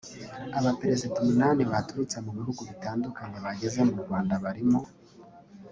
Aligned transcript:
Abaperezida 0.59 1.13
umunani 1.23 1.61
baturutse 1.71 2.17
mu 2.25 2.31
bihugu 2.37 2.61
bitandukanye 2.69 3.37
bageze 3.45 3.79
mu 3.87 3.95
Rwanda 4.03 4.33
barimo 4.43 4.81